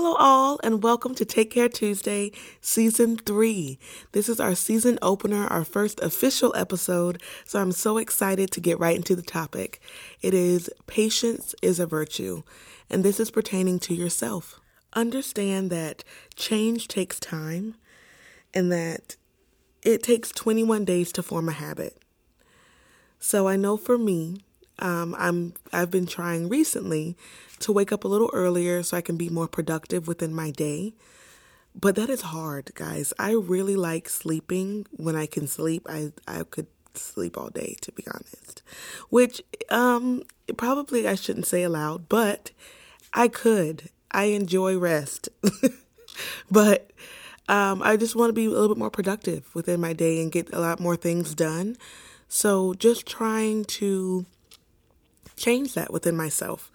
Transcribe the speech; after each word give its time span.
Hello, 0.00 0.14
all, 0.14 0.60
and 0.62 0.80
welcome 0.80 1.12
to 1.16 1.24
Take 1.24 1.50
Care 1.50 1.68
Tuesday, 1.68 2.30
Season 2.60 3.16
3. 3.16 3.80
This 4.12 4.28
is 4.28 4.38
our 4.38 4.54
season 4.54 4.96
opener, 5.02 5.48
our 5.48 5.64
first 5.64 5.98
official 5.98 6.54
episode, 6.54 7.20
so 7.44 7.60
I'm 7.60 7.72
so 7.72 7.98
excited 7.98 8.52
to 8.52 8.60
get 8.60 8.78
right 8.78 8.94
into 8.94 9.16
the 9.16 9.22
topic. 9.22 9.80
It 10.22 10.34
is 10.34 10.70
Patience 10.86 11.52
is 11.62 11.80
a 11.80 11.86
Virtue, 11.86 12.44
and 12.88 13.04
this 13.04 13.18
is 13.18 13.32
pertaining 13.32 13.80
to 13.80 13.94
yourself. 13.94 14.60
Understand 14.92 15.68
that 15.70 16.04
change 16.36 16.86
takes 16.86 17.18
time 17.18 17.74
and 18.54 18.70
that 18.70 19.16
it 19.82 20.04
takes 20.04 20.30
21 20.30 20.84
days 20.84 21.10
to 21.10 21.24
form 21.24 21.48
a 21.48 21.52
habit. 21.52 22.00
So 23.18 23.48
I 23.48 23.56
know 23.56 23.76
for 23.76 23.98
me, 23.98 24.44
um, 24.78 25.14
I'm 25.18 25.54
I've 25.72 25.90
been 25.90 26.06
trying 26.06 26.48
recently 26.48 27.16
to 27.60 27.72
wake 27.72 27.92
up 27.92 28.04
a 28.04 28.08
little 28.08 28.30
earlier 28.32 28.82
so 28.82 28.96
I 28.96 29.00
can 29.00 29.16
be 29.16 29.28
more 29.28 29.48
productive 29.48 30.06
within 30.06 30.34
my 30.34 30.50
day. 30.50 30.94
But 31.74 31.96
that 31.96 32.10
is 32.10 32.22
hard, 32.22 32.72
guys. 32.74 33.12
I 33.18 33.32
really 33.32 33.76
like 33.76 34.08
sleeping 34.08 34.86
when 34.90 35.16
I 35.16 35.26
can 35.26 35.46
sleep. 35.46 35.86
I 35.88 36.12
I 36.26 36.42
could 36.44 36.66
sleep 36.94 37.38
all 37.38 37.50
day 37.50 37.76
to 37.82 37.92
be 37.92 38.04
honest. 38.12 38.62
Which 39.08 39.42
um 39.70 40.22
probably 40.56 41.06
I 41.06 41.14
shouldn't 41.14 41.46
say 41.46 41.62
aloud, 41.62 42.08
but 42.08 42.50
I 43.12 43.28
could. 43.28 43.90
I 44.10 44.24
enjoy 44.24 44.78
rest. 44.78 45.28
but 46.50 46.90
um, 47.48 47.82
I 47.82 47.96
just 47.96 48.14
want 48.14 48.28
to 48.30 48.34
be 48.34 48.46
a 48.46 48.50
little 48.50 48.68
bit 48.68 48.76
more 48.76 48.90
productive 48.90 49.54
within 49.54 49.80
my 49.80 49.92
day 49.92 50.20
and 50.20 50.30
get 50.30 50.52
a 50.52 50.60
lot 50.60 50.80
more 50.80 50.96
things 50.96 51.34
done. 51.34 51.76
So 52.28 52.74
just 52.74 53.06
trying 53.06 53.64
to 53.64 54.26
change 55.38 55.74
that 55.74 55.92
within 55.92 56.16
myself. 56.16 56.70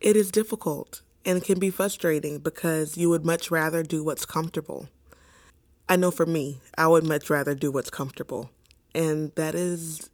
It 0.00 0.16
is 0.16 0.30
difficult 0.30 1.02
and 1.24 1.42
can 1.42 1.58
be 1.58 1.70
frustrating 1.70 2.38
because 2.38 2.96
you 2.96 3.08
would 3.08 3.24
much 3.24 3.50
rather 3.50 3.82
do 3.82 4.04
what's 4.04 4.26
comfortable. 4.26 4.88
I 5.88 5.96
know 5.96 6.10
for 6.10 6.26
me, 6.26 6.60
I 6.76 6.86
would 6.86 7.04
much 7.04 7.28
rather 7.30 7.54
do 7.54 7.70
what's 7.70 7.90
comfortable. 7.90 8.50
And 8.94 9.32
that 9.34 9.54
is 9.54 10.08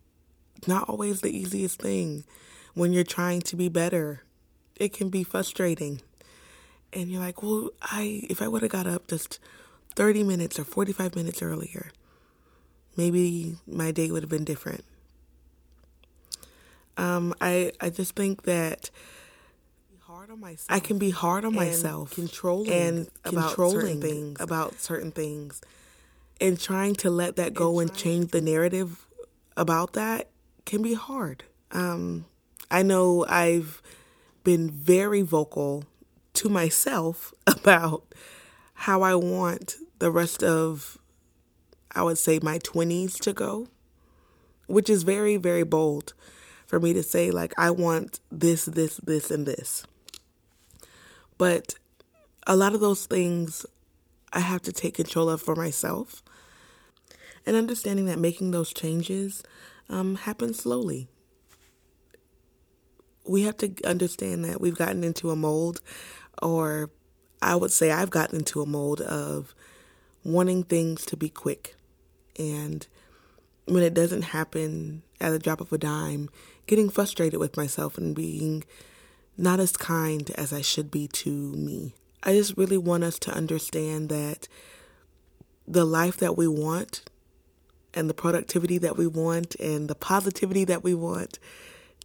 not 0.67 0.89
always 0.89 1.21
the 1.21 1.37
easiest 1.37 1.81
thing 1.81 2.25
when 2.75 2.93
you're 2.93 3.05
trying 3.05 3.41
to 3.43 3.57
be 3.57 3.69
better. 3.69 4.23
It 4.77 4.93
can 4.93 5.11
be 5.11 5.23
frustrating. 5.23 6.01
And 6.93 7.11
you're 7.11 7.21
like, 7.21 7.43
well, 7.43 7.71
I 7.83 8.23
if 8.29 8.43
I 8.43 8.49
would 8.49 8.63
have 8.63 8.71
got 8.71 8.87
up 8.87 9.09
just 9.09 9.39
30 9.95 10.25
minutes 10.25 10.59
or 10.59 10.65
45 10.65 11.15
minutes 11.15 11.43
earlier, 11.43 11.91
maybe 12.97 13.57
my 13.67 13.91
day 13.93 14.11
would 14.11 14.23
have 14.23 14.31
been 14.31 14.45
different. 14.45 14.85
Um, 17.01 17.35
I 17.41 17.73
I 17.81 17.89
just 17.89 18.15
think 18.15 18.43
that 18.43 18.91
I 20.69 20.81
can 20.81 20.99
be 20.99 21.11
hard 21.11 21.47
on 21.47 21.55
myself, 21.55 22.15
controlling 22.15 22.71
and 22.71 23.09
controlling 23.23 24.03
things. 24.03 24.39
about 24.39 24.79
certain 24.81 25.11
things, 25.11 25.63
and 26.43 26.61
trying 26.61 26.95
to 26.97 27.09
let 27.09 27.37
that 27.37 27.55
go 27.55 27.81
and, 27.81 27.89
and 27.89 27.99
change 27.99 28.33
the 28.33 28.43
narrative 28.43 29.07
about 29.57 29.95
that 29.95 30.29
can 30.67 30.83
be 30.83 30.93
hard. 30.93 31.45
Um, 31.73 32.27
I 32.71 32.83
know 32.83 33.25
I've 33.27 33.81
been 34.45 34.71
very 34.71 35.23
vocal 35.23 35.85
to 36.35 36.51
myself 36.51 37.33
about 37.47 38.05
how 38.75 39.01
I 39.01 39.15
want 39.15 39.77
the 40.01 40.11
rest 40.11 40.43
of, 40.43 40.99
I 41.95 42.03
would 42.03 42.19
say, 42.19 42.41
my 42.43 42.59
20s 42.59 43.19
to 43.21 43.33
go, 43.33 43.69
which 44.67 44.91
is 44.91 45.03
very, 45.03 45.37
very 45.37 45.63
bold 45.63 46.13
for 46.71 46.79
me 46.79 46.93
to 46.93 47.03
say, 47.03 47.33
like, 47.33 47.53
I 47.59 47.73
want 47.73 48.21
this, 48.31 48.65
this, 48.65 48.99
this, 48.99 49.33
and 49.33 49.45
this. 49.45 49.83
But 51.37 51.75
a 52.47 52.55
lot 52.55 52.75
of 52.75 52.81
those 52.81 53.07
things 53.07 53.67
I 54.33 54.39
have 54.39 54.63
to 54.63 54.73
take 54.73 54.95
control 54.95 55.29
of 55.29 55.43
for 55.43 55.57
myself. 55.57 56.23
And 57.45 57.57
understanding 57.57 58.07
that 58.07 58.21
making 58.21 58.53
those 58.53 58.73
changes 58.73 59.43
um, 59.89 60.15
happens 60.15 60.61
slowly. 60.61 61.09
We 63.27 63.43
have 63.43 63.57
to 63.57 63.75
understand 63.85 64.45
that 64.45 64.61
we've 64.61 64.79
gotten 64.79 65.03
into 65.03 65.31
a 65.31 65.37
mold, 65.37 65.81
or 66.41 66.91
I 67.43 67.57
would 67.57 67.73
say 67.73 67.91
I've 67.91 68.11
gotten 68.11 68.39
into 68.39 68.63
a 68.63 68.67
mold 68.67 69.01
of 69.01 69.57
wanting 70.23 70.63
things 70.63 71.05
to 71.07 71.17
be 71.17 71.31
quick. 71.31 71.75
And 72.39 72.87
when 73.65 73.83
it 73.83 73.93
doesn't 73.93 74.23
happen 74.23 75.03
at 75.21 75.31
the 75.31 75.39
drop 75.41 75.61
of 75.61 75.73
a 75.73 75.79
dime, 75.79 76.29
getting 76.71 76.89
frustrated 76.89 77.41
with 77.41 77.57
myself 77.57 77.99
and 77.99 78.15
being 78.15 78.63
not 79.37 79.59
as 79.59 79.77
kind 79.77 80.31
as 80.37 80.53
I 80.53 80.61
should 80.61 80.89
be 80.89 81.09
to 81.09 81.29
me. 81.29 81.97
I 82.23 82.35
just 82.35 82.57
really 82.57 82.79
want 82.79 83.03
us 83.03 83.19
to 83.21 83.33
understand 83.33 84.09
that 84.09 84.47
the 85.67 85.85
life 85.85 86.19
that 86.19 86.37
we 86.37 86.47
want 86.47 87.03
and 87.93 88.09
the 88.09 88.15
productivity 88.15 88.79
that 88.79 88.97
we 88.97 89.09
want 89.09 89.57
and 89.57 89.89
the 89.89 89.97
positivity 89.97 90.65
that 90.67 90.85
we 90.85 90.95
want 90.95 91.41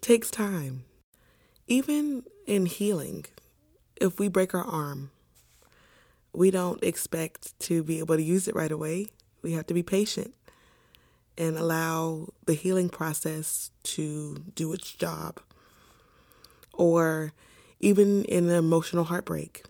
takes 0.01 0.31
time. 0.31 0.85
Even 1.67 2.23
in 2.47 2.65
healing, 2.65 3.25
if 4.01 4.17
we 4.17 4.27
break 4.27 4.55
our 4.55 4.65
arm, 4.65 5.11
we 6.33 6.49
don't 6.49 6.83
expect 6.83 7.57
to 7.59 7.83
be 7.83 7.99
able 7.99 8.15
to 8.15 8.23
use 8.23 8.47
it 8.47 8.55
right 8.55 8.71
away. 8.71 9.09
We 9.43 9.51
have 9.51 9.67
to 9.67 9.75
be 9.75 9.83
patient 9.83 10.33
and 11.37 11.57
allow 11.57 12.29
the 12.45 12.53
healing 12.53 12.89
process 12.89 13.71
to 13.83 14.43
do 14.55 14.71
its 14.73 14.91
job 14.93 15.39
or 16.73 17.33
even 17.79 18.23
in 18.25 18.49
an 18.49 18.55
emotional 18.55 19.05
heartbreak. 19.05 19.63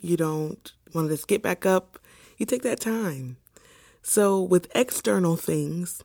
You 0.00 0.16
don't 0.16 0.72
want 0.94 1.08
to 1.08 1.14
just 1.14 1.28
get 1.28 1.42
back 1.42 1.66
up. 1.66 1.98
You 2.36 2.46
take 2.46 2.62
that 2.62 2.80
time. 2.80 3.36
So, 4.02 4.40
with 4.40 4.70
external 4.74 5.36
things, 5.36 6.04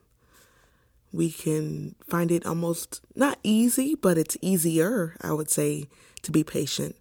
we 1.12 1.30
can 1.30 1.96
find 2.08 2.32
it 2.32 2.46
almost 2.46 3.02
not 3.16 3.38
easy, 3.44 3.96
but 3.96 4.18
it's 4.18 4.38
easier, 4.42 5.16
I 5.22 5.34
would 5.34 5.50
say, 5.50 5.88
to 6.24 6.32
be 6.32 6.44
patient. 6.44 6.96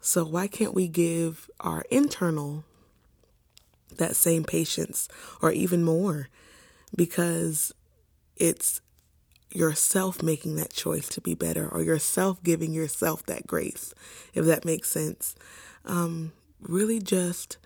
So, 0.00 0.24
why 0.24 0.46
can't 0.46 0.72
we 0.72 0.88
give 0.88 1.50
our 1.60 1.84
internal 1.90 2.64
that 3.96 4.16
same 4.16 4.44
patience 4.44 5.08
or 5.42 5.52
even 5.52 5.84
more? 5.84 6.28
Because 6.94 7.72
it's 8.36 8.80
yourself 9.50 10.22
making 10.22 10.56
that 10.56 10.72
choice 10.72 11.08
to 11.08 11.20
be 11.20 11.34
better 11.34 11.68
or 11.68 11.82
yourself 11.82 12.42
giving 12.42 12.72
yourself 12.72 13.24
that 13.26 13.46
grace, 13.46 13.94
if 14.34 14.44
that 14.44 14.64
makes 14.64 14.88
sense. 14.88 15.34
Um, 15.84 16.32
really 16.60 16.98
just 16.98 17.58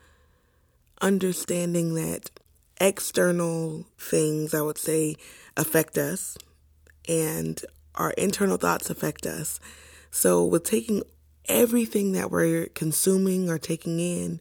understanding 1.00 1.94
that 1.94 2.30
external 2.80 3.86
things, 3.98 4.54
I 4.54 4.60
would 4.60 4.78
say, 4.78 5.16
affect 5.56 5.96
us 5.96 6.36
and 7.08 7.60
our 7.94 8.10
internal 8.12 8.58
thoughts 8.58 8.90
affect 8.90 9.26
us. 9.26 9.58
So, 10.10 10.44
with 10.44 10.64
taking 10.64 11.02
everything 11.46 12.12
that 12.12 12.30
we're 12.30 12.66
consuming 12.66 13.48
or 13.48 13.58
taking 13.58 13.98
in 13.98 14.40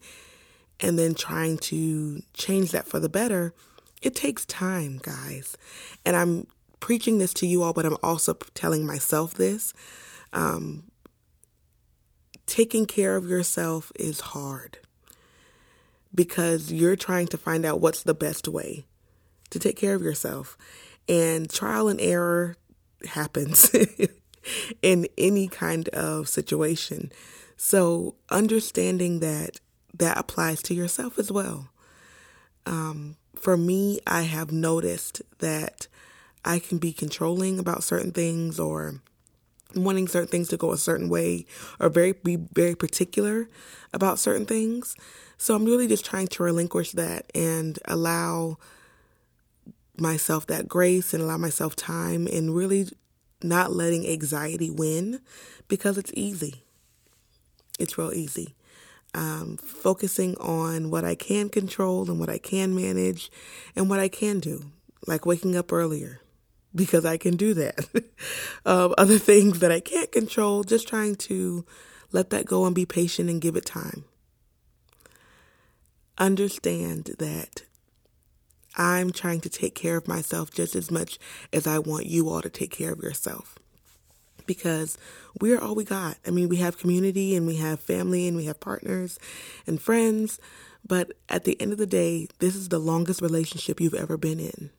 and 0.80 1.00
then 1.00 1.16
trying 1.16 1.58
to 1.58 2.22
change 2.34 2.72
that 2.72 2.88
for 2.88 3.00
the 3.00 3.10
better, 3.10 3.54
it 4.02 4.16
takes 4.16 4.46
time, 4.46 5.00
guys. 5.02 5.58
And 6.06 6.16
I'm 6.16 6.48
preaching 6.80 7.18
this 7.18 7.34
to 7.36 7.48
you 7.48 7.64
all, 7.64 7.74
but 7.74 7.86
I'm 7.86 7.98
also 8.04 8.34
telling 8.54 8.86
myself 8.86 9.34
this. 9.34 9.74
Um, 10.34 10.84
taking 12.46 12.86
care 12.86 13.16
of 13.16 13.28
yourself 13.28 13.92
is 13.96 14.20
hard 14.20 14.80
because 16.14 16.72
you're 16.72 16.96
trying 16.96 17.28
to 17.28 17.38
find 17.38 17.66
out 17.66 17.82
what's 17.82 18.04
the 18.04 18.14
best 18.14 18.48
way 18.48 18.86
to 19.50 19.60
take 19.60 19.78
care 19.78 19.96
of 19.96 20.02
yourself. 20.02 20.58
And 21.08 21.50
trial 21.50 21.88
and 21.88 22.02
error 22.02 22.58
happens 23.06 23.74
in 24.82 25.08
any 25.18 25.48
kind 25.48 25.88
of 25.90 26.28
situation. 26.28 27.12
So, 27.56 28.16
understanding 28.30 29.20
that 29.22 29.60
that 29.94 30.18
applies 30.18 30.62
to 30.64 30.74
yourself 30.74 31.18
as 31.18 31.32
well. 31.32 31.70
Um, 32.68 33.16
for 33.36 33.56
me, 33.56 34.00
I 34.06 34.24
have 34.24 34.52
noticed 34.52 35.22
that 35.40 35.88
I 36.44 36.60
can 36.60 36.78
be 36.78 36.92
controlling 36.92 37.60
about 37.60 37.84
certain 37.84 38.12
things 38.12 38.60
or 38.60 39.02
wanting 39.74 40.08
certain 40.08 40.28
things 40.28 40.50
to 40.50 40.58
go 40.58 40.72
a 40.72 40.78
certain 40.78 41.10
way 41.10 41.46
or 41.80 41.90
very 41.90 42.12
be 42.12 42.36
very 42.36 42.76
particular 42.76 43.50
about 43.94 44.20
certain 44.20 44.46
things. 44.46 44.96
So 45.38 45.56
I'm 45.56 45.66
really 45.66 45.88
just 45.88 46.06
trying 46.06 46.28
to 46.28 46.44
relinquish 46.44 46.92
that 46.92 47.32
and 47.34 47.80
allow 47.86 48.58
myself 49.98 50.46
that 50.48 50.68
grace 50.68 51.14
and 51.14 51.24
allow 51.24 51.38
myself 51.38 51.76
time 51.76 52.28
and 52.28 52.54
really 52.54 52.88
not 53.42 53.72
letting 53.72 54.08
anxiety 54.08 54.70
win 54.70 55.22
because 55.68 55.98
it's 55.98 56.12
easy. 56.16 56.64
It's 57.80 57.98
real 57.98 58.14
easy. 58.14 58.57
Um, 59.18 59.58
focusing 59.58 60.38
on 60.38 60.92
what 60.92 61.04
I 61.04 61.16
can 61.16 61.50
control 61.50 62.08
and 62.08 62.20
what 62.20 62.30
I 62.30 62.38
can 62.38 62.76
manage 62.76 63.32
and 63.76 63.90
what 63.90 64.00
I 64.00 64.10
can 64.10 64.40
do, 64.40 64.66
like 65.08 65.26
waking 65.26 65.58
up 65.58 65.74
earlier, 65.74 66.22
because 66.76 67.04
I 67.04 67.18
can 67.18 67.36
do 67.36 67.56
that. 67.56 67.80
um, 68.66 68.94
other 68.96 69.18
things 69.18 69.60
that 69.60 69.72
I 69.72 69.80
can't 69.80 70.12
control, 70.12 70.64
just 70.64 70.88
trying 70.88 71.16
to 71.16 71.66
let 72.12 72.30
that 72.30 72.46
go 72.46 72.66
and 72.66 72.76
be 72.76 72.86
patient 72.86 73.28
and 73.28 73.42
give 73.42 73.56
it 73.56 73.66
time. 73.66 74.06
understand 76.20 77.16
that 77.20 77.64
I'm 78.76 79.12
trying 79.12 79.42
to 79.42 79.50
take 79.50 79.74
care 79.74 79.98
of 79.98 80.08
myself 80.08 80.52
just 80.52 80.76
as 80.76 80.92
much 80.92 81.18
as 81.52 81.66
I 81.66 81.80
want 81.80 82.06
you 82.06 82.30
all 82.30 82.44
to 82.44 82.50
take 82.50 82.72
care 82.72 82.94
of 82.94 83.00
yourself. 83.00 83.58
Because 84.48 84.98
we're 85.40 85.60
all 85.60 85.76
we 85.76 85.84
got. 85.84 86.18
I 86.26 86.32
mean, 86.32 86.50
we 86.50 86.58
have 86.58 86.80
community 86.80 87.36
and 87.36 87.46
we 87.46 87.58
have 87.58 87.80
family 87.80 88.28
and 88.28 88.36
we 88.36 88.46
have 88.46 88.60
partners 88.60 89.20
and 89.68 89.80
friends. 89.80 90.40
But 90.88 91.12
at 91.30 91.44
the 91.44 91.60
end 91.62 91.74
of 91.74 91.78
the 91.78 91.86
day, 91.86 92.28
this 92.40 92.56
is 92.56 92.70
the 92.70 92.80
longest 92.80 93.22
relationship 93.22 93.80
you've 93.80 93.94
ever 93.94 94.18
been 94.18 94.40
in. 94.40 94.72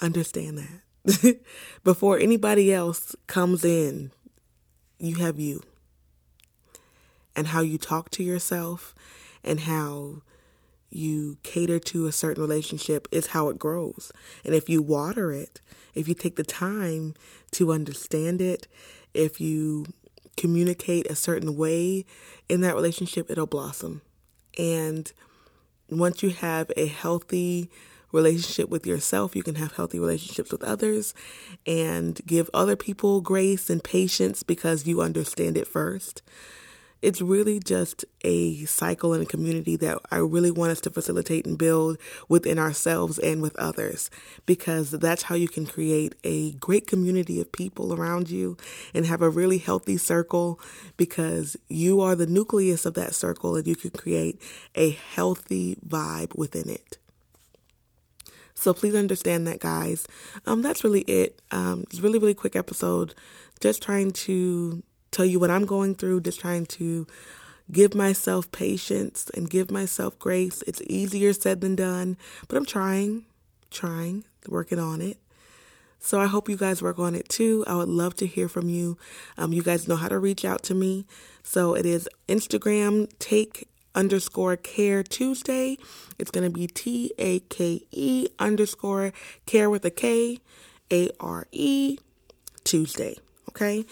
Understand 0.00 0.58
that. 0.58 1.40
Before 1.84 2.18
anybody 2.18 2.72
else 2.72 3.14
comes 3.26 3.64
in, 3.64 4.12
you 4.98 5.16
have 5.16 5.38
you. 5.38 5.62
And 7.36 7.48
how 7.48 7.60
you 7.60 7.78
talk 7.78 8.10
to 8.10 8.22
yourself 8.22 8.94
and 9.42 9.60
how 9.60 10.22
you 10.94 11.38
cater 11.42 11.78
to 11.78 12.06
a 12.06 12.12
certain 12.12 12.42
relationship 12.42 13.08
is 13.10 13.28
how 13.28 13.48
it 13.48 13.58
grows. 13.58 14.12
And 14.44 14.54
if 14.54 14.68
you 14.68 14.82
water 14.82 15.32
it, 15.32 15.60
if 15.94 16.08
you 16.08 16.14
take 16.14 16.36
the 16.36 16.44
time 16.44 17.14
to 17.52 17.72
understand 17.72 18.40
it, 18.40 18.66
if 19.12 19.40
you 19.40 19.86
communicate 20.36 21.06
a 21.06 21.14
certain 21.14 21.56
way 21.56 22.04
in 22.48 22.60
that 22.62 22.74
relationship, 22.74 23.30
it'll 23.30 23.46
blossom. 23.46 24.02
And 24.58 25.12
once 25.88 26.22
you 26.22 26.30
have 26.30 26.70
a 26.76 26.86
healthy 26.86 27.70
relationship 28.12 28.68
with 28.68 28.86
yourself, 28.86 29.34
you 29.34 29.42
can 29.42 29.56
have 29.56 29.72
healthy 29.72 29.98
relationships 29.98 30.52
with 30.52 30.62
others 30.62 31.14
and 31.66 32.20
give 32.26 32.48
other 32.54 32.76
people 32.76 33.20
grace 33.20 33.68
and 33.68 33.82
patience 33.82 34.42
because 34.42 34.86
you 34.86 35.00
understand 35.00 35.56
it 35.58 35.66
first 35.66 36.22
it's 37.04 37.20
really 37.20 37.60
just 37.60 38.06
a 38.22 38.64
cycle 38.64 39.12
and 39.12 39.22
a 39.22 39.26
community 39.26 39.76
that 39.76 39.98
I 40.10 40.16
really 40.16 40.50
want 40.50 40.72
us 40.72 40.80
to 40.82 40.90
facilitate 40.90 41.46
and 41.46 41.58
build 41.58 41.98
within 42.30 42.58
ourselves 42.58 43.18
and 43.18 43.42
with 43.42 43.54
others 43.56 44.08
because 44.46 44.90
that's 44.90 45.24
how 45.24 45.34
you 45.34 45.46
can 45.46 45.66
create 45.66 46.14
a 46.24 46.52
great 46.52 46.86
community 46.86 47.42
of 47.42 47.52
people 47.52 47.92
around 47.92 48.30
you 48.30 48.56
and 48.94 49.04
have 49.04 49.20
a 49.20 49.28
really 49.28 49.58
healthy 49.58 49.98
circle 49.98 50.58
because 50.96 51.58
you 51.68 52.00
are 52.00 52.16
the 52.16 52.26
nucleus 52.26 52.86
of 52.86 52.94
that 52.94 53.14
circle 53.14 53.54
and 53.54 53.66
you 53.66 53.76
can 53.76 53.90
create 53.90 54.40
a 54.74 54.90
healthy 54.90 55.76
vibe 55.86 56.34
within 56.34 56.70
it. 56.70 56.96
So 58.54 58.72
please 58.72 58.94
understand 58.94 59.46
that, 59.46 59.60
guys. 59.60 60.06
Um, 60.46 60.62
that's 60.62 60.82
really 60.82 61.02
it. 61.02 61.42
Um, 61.50 61.82
it's 61.90 62.00
really, 62.00 62.18
really 62.18 62.32
quick 62.32 62.56
episode. 62.56 63.14
Just 63.60 63.82
trying 63.82 64.12
to 64.12 64.82
tell 65.14 65.24
you 65.24 65.38
what 65.38 65.50
I'm 65.50 65.64
going 65.64 65.94
through, 65.94 66.22
just 66.22 66.40
trying 66.40 66.66
to 66.66 67.06
give 67.70 67.94
myself 67.94 68.50
patience 68.52 69.30
and 69.34 69.48
give 69.48 69.70
myself 69.70 70.18
grace. 70.18 70.62
It's 70.66 70.82
easier 70.82 71.32
said 71.32 71.60
than 71.60 71.76
done, 71.76 72.16
but 72.48 72.58
I'm 72.58 72.66
trying, 72.66 73.24
trying, 73.70 74.24
working 74.48 74.78
on 74.78 75.00
it. 75.00 75.18
So 76.00 76.20
I 76.20 76.26
hope 76.26 76.50
you 76.50 76.56
guys 76.58 76.82
work 76.82 76.98
on 76.98 77.14
it 77.14 77.28
too. 77.30 77.64
I 77.66 77.76
would 77.76 77.88
love 77.88 78.14
to 78.16 78.26
hear 78.26 78.48
from 78.48 78.68
you. 78.68 78.98
Um, 79.38 79.54
you 79.54 79.62
guys 79.62 79.88
know 79.88 79.96
how 79.96 80.08
to 80.08 80.18
reach 80.18 80.44
out 80.44 80.62
to 80.64 80.74
me. 80.74 81.06
So 81.42 81.74
it 81.74 81.86
is 81.86 82.08
Instagram 82.28 83.10
take 83.18 83.68
underscore 83.94 84.56
care 84.56 85.02
Tuesday. 85.02 85.78
It's 86.18 86.30
going 86.30 86.44
to 86.44 86.50
be 86.50 86.66
T 86.66 87.12
A 87.16 87.40
K 87.40 87.80
E 87.90 88.28
underscore 88.38 89.12
care 89.46 89.70
with 89.70 89.84
a 89.86 89.90
K 89.90 90.40
A 90.92 91.08
R 91.20 91.46
E 91.52 91.96
Tuesday. 92.64 93.16
Okay. 93.48 93.86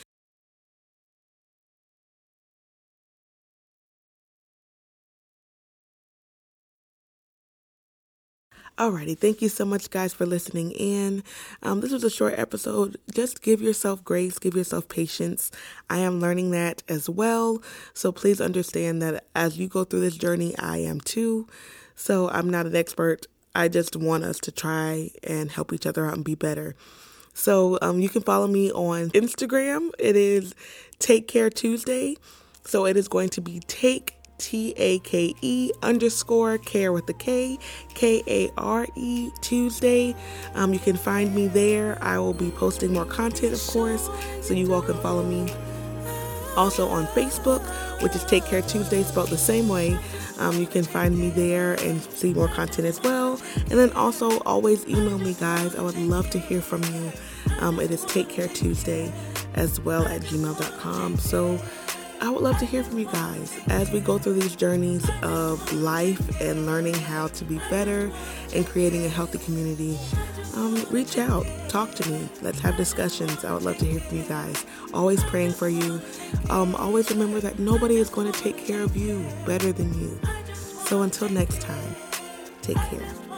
Alrighty, 8.78 9.18
thank 9.18 9.42
you 9.42 9.50
so 9.50 9.66
much, 9.66 9.90
guys, 9.90 10.14
for 10.14 10.24
listening 10.24 10.70
in. 10.70 11.22
Um, 11.62 11.82
this 11.82 11.92
was 11.92 12.04
a 12.04 12.10
short 12.10 12.38
episode. 12.38 12.96
Just 13.14 13.42
give 13.42 13.60
yourself 13.60 14.02
grace, 14.02 14.38
give 14.38 14.54
yourself 14.54 14.88
patience. 14.88 15.50
I 15.90 15.98
am 15.98 16.20
learning 16.20 16.52
that 16.52 16.82
as 16.88 17.08
well. 17.08 17.62
So 17.92 18.12
please 18.12 18.40
understand 18.40 19.02
that 19.02 19.26
as 19.36 19.58
you 19.58 19.68
go 19.68 19.84
through 19.84 20.00
this 20.00 20.16
journey, 20.16 20.56
I 20.58 20.78
am 20.78 21.02
too. 21.02 21.46
So 21.96 22.30
I'm 22.30 22.48
not 22.48 22.64
an 22.64 22.74
expert. 22.74 23.26
I 23.54 23.68
just 23.68 23.94
want 23.94 24.24
us 24.24 24.40
to 24.40 24.50
try 24.50 25.10
and 25.22 25.50
help 25.50 25.74
each 25.74 25.86
other 25.86 26.06
out 26.06 26.14
and 26.14 26.24
be 26.24 26.34
better. 26.34 26.74
So 27.34 27.78
um, 27.82 28.00
you 28.00 28.08
can 28.08 28.22
follow 28.22 28.46
me 28.46 28.72
on 28.72 29.10
Instagram. 29.10 29.90
It 29.98 30.16
is 30.16 30.54
Take 30.98 31.28
Care 31.28 31.50
Tuesday. 31.50 32.16
So 32.64 32.86
it 32.86 32.96
is 32.96 33.06
going 33.06 33.28
to 33.30 33.42
be 33.42 33.60
Take 33.60 34.16
T 34.42 34.74
A 34.76 34.98
K 34.98 35.34
E 35.40 35.70
underscore 35.82 36.58
care 36.58 36.92
with 36.92 37.06
the 37.06 37.14
K, 37.14 37.58
K 37.94 38.22
A 38.26 38.50
R 38.58 38.86
E 38.96 39.30
Tuesday. 39.40 40.14
Um, 40.54 40.72
you 40.72 40.80
can 40.80 40.96
find 40.96 41.34
me 41.34 41.46
there. 41.46 41.96
I 42.02 42.18
will 42.18 42.34
be 42.34 42.50
posting 42.50 42.92
more 42.92 43.06
content, 43.06 43.54
of 43.54 43.66
course, 43.68 44.10
so 44.42 44.52
you 44.52 44.74
all 44.74 44.82
can 44.82 44.96
follow 44.98 45.22
me. 45.22 45.50
Also 46.56 46.86
on 46.88 47.06
Facebook, 47.06 47.62
which 48.02 48.14
is 48.14 48.24
Take 48.24 48.44
Care 48.44 48.62
Tuesday, 48.62 49.02
spelled 49.04 49.28
the 49.28 49.38
same 49.38 49.68
way. 49.68 49.96
Um, 50.38 50.58
you 50.58 50.66
can 50.66 50.82
find 50.82 51.16
me 51.16 51.30
there 51.30 51.74
and 51.74 52.02
see 52.02 52.34
more 52.34 52.48
content 52.48 52.86
as 52.86 53.00
well. 53.00 53.40
And 53.70 53.78
then 53.78 53.92
also 53.92 54.40
always 54.40 54.86
email 54.86 55.18
me, 55.18 55.34
guys. 55.34 55.76
I 55.76 55.82
would 55.82 55.96
love 55.96 56.28
to 56.30 56.38
hear 56.38 56.60
from 56.60 56.82
you. 56.84 57.12
Um, 57.60 57.78
it 57.78 57.90
is 57.90 58.04
Take 58.04 58.28
Care 58.28 58.48
Tuesday 58.48 59.12
as 59.54 59.80
well 59.80 60.04
at 60.06 60.22
gmail.com. 60.22 61.16
So 61.18 61.60
I 62.22 62.30
would 62.30 62.40
love 62.40 62.56
to 62.58 62.64
hear 62.64 62.84
from 62.84 63.00
you 63.00 63.06
guys 63.06 63.58
as 63.66 63.90
we 63.90 63.98
go 63.98 64.16
through 64.16 64.34
these 64.34 64.54
journeys 64.54 65.10
of 65.24 65.72
life 65.72 66.40
and 66.40 66.66
learning 66.66 66.94
how 66.94 67.26
to 67.26 67.44
be 67.44 67.58
better 67.68 68.12
and 68.54 68.64
creating 68.64 69.04
a 69.04 69.08
healthy 69.08 69.38
community. 69.38 69.98
Um, 70.54 70.86
reach 70.92 71.18
out, 71.18 71.44
talk 71.68 71.96
to 71.96 72.08
me, 72.08 72.28
let's 72.40 72.60
have 72.60 72.76
discussions. 72.76 73.44
I 73.44 73.52
would 73.52 73.64
love 73.64 73.78
to 73.78 73.86
hear 73.86 73.98
from 73.98 74.18
you 74.18 74.22
guys. 74.22 74.64
Always 74.94 75.20
praying 75.24 75.54
for 75.54 75.68
you. 75.68 76.00
Um, 76.48 76.76
always 76.76 77.10
remember 77.10 77.40
that 77.40 77.58
nobody 77.58 77.96
is 77.96 78.08
going 78.08 78.30
to 78.30 78.40
take 78.40 78.56
care 78.56 78.82
of 78.82 78.96
you 78.96 79.26
better 79.44 79.72
than 79.72 79.92
you. 80.00 80.20
So 80.84 81.02
until 81.02 81.28
next 81.28 81.60
time, 81.60 81.96
take 82.62 82.76
care. 82.76 83.31